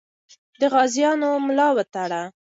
[0.59, 2.21] د غازیانو ملا وتړه.